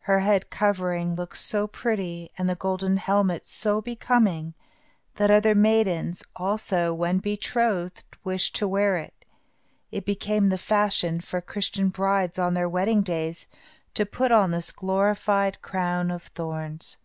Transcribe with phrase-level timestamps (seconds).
[0.00, 4.52] Her head covering looked so pretty, and the golden helmet was so becoming,
[5.14, 9.24] that other maidens, also, when betrothed, wished to wear it.
[9.90, 13.46] It became the fashion for Christian brides, on their wedding days,
[13.94, 16.98] to put on this glorified crown of thorns.